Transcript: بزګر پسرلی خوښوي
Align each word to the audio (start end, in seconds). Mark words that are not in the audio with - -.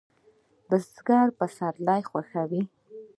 بزګر 0.67 1.27
پسرلی 1.37 2.01
خوښوي 2.09 2.61